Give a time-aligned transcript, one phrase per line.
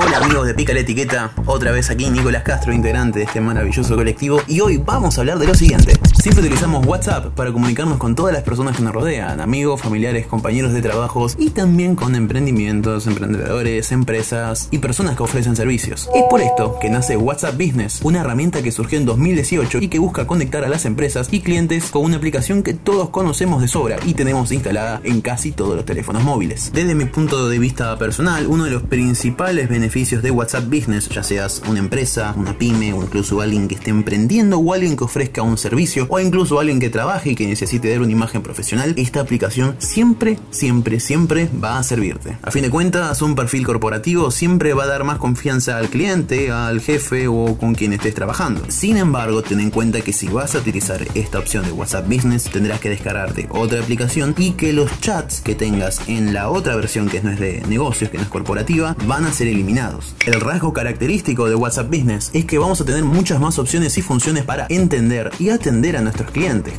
[0.00, 3.96] Hola amigos de Pica la Etiqueta, otra vez aquí Nicolás Castro, integrante de este maravilloso
[3.96, 5.94] colectivo, y hoy vamos a hablar de lo siguiente.
[6.20, 10.72] Siempre utilizamos WhatsApp para comunicarnos con todas las personas que nos rodean, amigos, familiares, compañeros
[10.72, 16.10] de trabajos y también con emprendimientos, emprendedores, empresas y personas que ofrecen servicios.
[16.16, 20.00] Es por esto que nace WhatsApp Business, una herramienta que surgió en 2018 y que
[20.00, 23.98] busca conectar a las empresas y clientes con una aplicación que todos conocemos de sobra
[24.04, 26.72] y tenemos instalada en casi todos los teléfonos móviles.
[26.74, 31.22] Desde mi punto de vista personal, uno de los principales beneficios de WhatsApp Business, ya
[31.22, 35.42] seas una empresa, una pyme o incluso alguien que esté emprendiendo o alguien que ofrezca
[35.42, 39.20] un servicio o incluso alguien que trabaje y que necesite dar una imagen profesional, esta
[39.20, 42.38] aplicación siempre, siempre, siempre va a servirte.
[42.42, 46.50] A fin de cuentas, un perfil corporativo siempre va a dar más confianza al cliente,
[46.50, 48.62] al jefe o con quien estés trabajando.
[48.68, 52.44] Sin embargo, ten en cuenta que si vas a utilizar esta opción de WhatsApp Business,
[52.44, 57.08] tendrás que descargarte otra aplicación y que los chats que tengas en la otra versión
[57.08, 60.14] que no es de negocios, que no es corporativa, van a ser eliminados.
[60.26, 64.02] El rasgo característico de WhatsApp Business es que vamos a tener muchas más opciones y
[64.02, 66.74] funciones para entender y atender a nuestros clientes.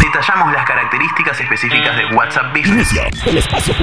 [0.00, 2.88] Detallamos las características específicas de WhatsApp Business.
[3.26, 3.74] el espacio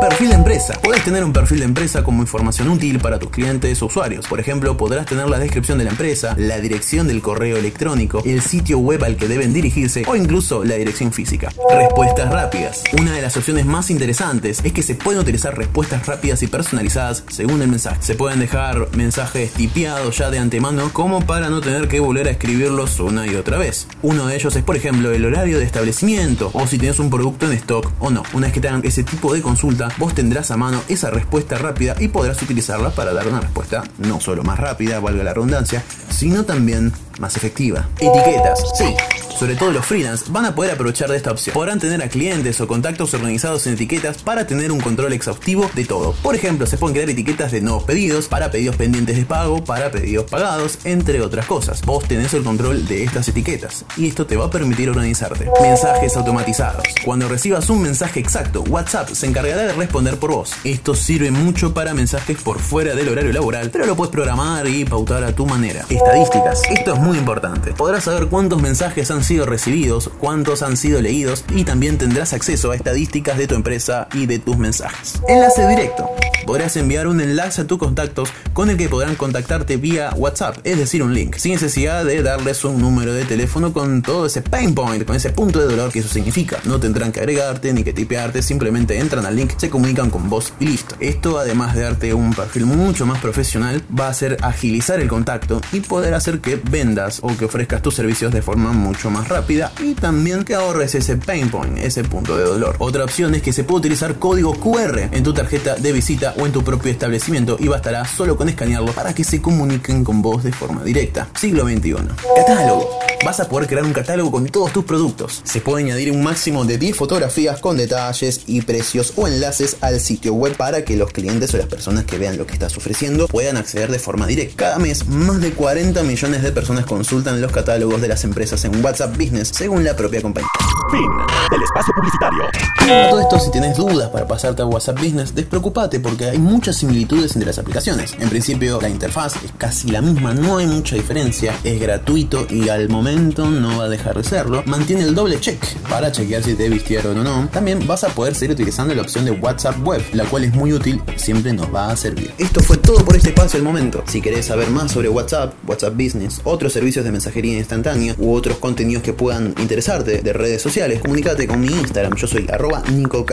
[0.00, 0.74] Perfil de empresa.
[0.82, 4.26] Puedes tener un perfil de empresa como información útil para tus clientes o usuarios.
[4.26, 8.42] Por ejemplo, podrás tener la descripción de la empresa, la dirección del correo electrónico, el
[8.42, 11.50] sitio web al que deben dirigirse o incluso la dirección física.
[11.70, 12.82] Respuestas rápidas.
[12.98, 17.22] Una de las opciones más interesantes es que se pueden utilizar respuestas rápidas y personalizadas
[17.28, 17.98] según el mensaje.
[18.00, 22.32] Se pueden dejar mensajes tipiados ya de antemano como para no tener que volver a
[22.32, 23.86] escribirlos una y otra vez.
[24.02, 27.46] Uno de ellos es, por ejemplo, el horario de establecimiento o si tienes un producto
[27.46, 28.22] en stock o no.
[28.32, 31.58] Una vez que te hagan ese tipo de consulta, vos tendrás a mano esa respuesta
[31.58, 35.84] rápida y podrás utilizarla para dar una respuesta no solo más rápida, valga la redundancia,
[36.08, 37.86] sino también más efectiva.
[37.98, 38.94] Etiquetas, sí.
[39.38, 41.52] Sobre todo los freelance van a poder aprovechar de esta opción.
[41.52, 45.84] Podrán tener a clientes o contactos organizados en etiquetas para tener un control exhaustivo de
[45.84, 46.14] todo.
[46.22, 49.90] Por ejemplo, se pueden crear etiquetas de nuevos pedidos, para pedidos pendientes de pago, para
[49.90, 51.82] pedidos pagados, entre otras cosas.
[51.82, 55.50] Vos tenés el control de estas etiquetas y esto te va a permitir organizarte.
[55.60, 56.84] Mensajes automatizados.
[57.04, 60.52] Cuando recibas un mensaje exacto, WhatsApp se encargará de responder por vos.
[60.64, 64.86] Esto sirve mucho para mensajes por fuera del horario laboral, pero lo puedes programar y
[64.86, 65.84] pautar a tu manera.
[65.90, 66.62] Estadísticas.
[66.70, 67.72] Esto es muy importante.
[67.72, 72.70] Podrás saber cuántos mensajes han sido recibidos, cuántos han sido leídos y también tendrás acceso
[72.70, 75.20] a estadísticas de tu empresa y de tus mensajes.
[75.28, 76.15] Enlace directo.
[76.46, 80.78] Podrás enviar un enlace a tus contactos con el que podrán contactarte vía WhatsApp, es
[80.78, 84.72] decir, un link, sin necesidad de darles un número de teléfono con todo ese pain
[84.72, 86.58] point, con ese punto de dolor que eso significa.
[86.64, 90.52] No tendrán que agregarte ni que tipearte, simplemente entran al link, se comunican con vos
[90.60, 90.94] y listo.
[91.00, 95.60] Esto, además de darte un perfil mucho más profesional, va a hacer agilizar el contacto
[95.72, 99.72] y poder hacer que vendas o que ofrezcas tus servicios de forma mucho más rápida
[99.82, 102.76] y también que ahorres ese pain point, ese punto de dolor.
[102.78, 106.46] Otra opción es que se puede utilizar código QR en tu tarjeta de visita o
[106.46, 110.44] en tu propio establecimiento y bastará solo con escanearlo para que se comuniquen con vos
[110.44, 111.28] de forma directa.
[111.34, 111.96] Siglo XXI.
[112.36, 112.88] Catálogo.
[113.24, 115.40] Vas a poder crear un catálogo con todos tus productos.
[115.42, 120.00] Se puede añadir un máximo de 10 fotografías con detalles y precios o enlaces al
[120.00, 123.26] sitio web para que los clientes o las personas que vean lo que estás ofreciendo
[123.26, 124.54] puedan acceder de forma directa.
[124.56, 128.84] Cada mes, más de 40 millones de personas consultan los catálogos de las empresas en
[128.84, 130.48] WhatsApp Business, según la propia compañía.
[130.90, 131.10] Fin
[131.50, 132.44] del espacio publicitario.
[132.44, 136.76] A todo esto, si tienes dudas para pasarte a WhatsApp Business, despreocupate porque hay muchas
[136.76, 138.14] similitudes entre las aplicaciones.
[138.18, 142.68] En principio, la interfaz es casi la misma, no hay mucha diferencia, es gratuito y
[142.68, 144.62] al momento no va a dejar de serlo.
[144.66, 147.48] Mantiene el doble check para chequear si te vistieron o no.
[147.48, 150.72] También vas a poder seguir utilizando la opción de WhatsApp Web, la cual es muy
[150.72, 152.32] útil siempre nos va a servir.
[152.38, 154.02] Esto fue todo por este espacio del momento.
[154.06, 158.58] Si querés saber más sobre WhatsApp, WhatsApp Business, otros servicios de mensajería instantánea u otros
[158.58, 162.14] contenidos que puedan interesarte de redes sociales, comunícate con mi Instagram.
[162.16, 163.24] Yo soy arroba Nico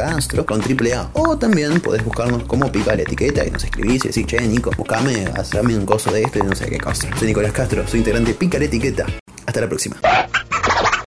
[0.45, 1.09] con triple A.
[1.13, 5.25] O también podés buscarnos como la etiqueta y nos escribís y decís, che, Nico, buscame,
[5.35, 7.09] hazme un coso de esto y no sé qué cosa.
[7.17, 9.05] Soy Nicolás Castro, soy integrante Pica la etiqueta.
[9.45, 9.97] Hasta la próxima.